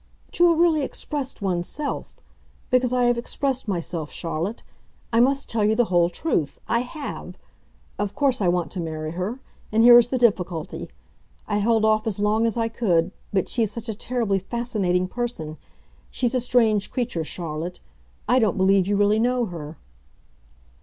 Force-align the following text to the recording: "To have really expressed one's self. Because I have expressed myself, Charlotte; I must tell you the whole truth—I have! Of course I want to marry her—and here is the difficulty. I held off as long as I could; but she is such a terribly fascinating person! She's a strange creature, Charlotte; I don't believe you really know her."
"To 0.31 0.49
have 0.49 0.59
really 0.59 0.81
expressed 0.81 1.43
one's 1.43 1.67
self. 1.67 2.17
Because 2.71 2.91
I 2.91 3.03
have 3.03 3.19
expressed 3.19 3.67
myself, 3.67 4.09
Charlotte; 4.11 4.63
I 5.13 5.19
must 5.19 5.47
tell 5.47 5.63
you 5.63 5.75
the 5.75 5.93
whole 5.93 6.09
truth—I 6.09 6.79
have! 6.79 7.37
Of 7.99 8.15
course 8.15 8.41
I 8.41 8.47
want 8.47 8.71
to 8.71 8.79
marry 8.79 9.11
her—and 9.11 9.83
here 9.83 9.99
is 9.99 10.07
the 10.07 10.17
difficulty. 10.17 10.89
I 11.47 11.57
held 11.57 11.85
off 11.85 12.07
as 12.07 12.19
long 12.19 12.47
as 12.47 12.57
I 12.57 12.67
could; 12.67 13.11
but 13.31 13.47
she 13.47 13.61
is 13.61 13.71
such 13.71 13.89
a 13.89 13.93
terribly 13.93 14.39
fascinating 14.39 15.07
person! 15.07 15.59
She's 16.09 16.33
a 16.33 16.41
strange 16.41 16.89
creature, 16.91 17.23
Charlotte; 17.23 17.79
I 18.27 18.39
don't 18.39 18.57
believe 18.57 18.87
you 18.87 18.97
really 18.97 19.19
know 19.19 19.45
her." 19.45 19.77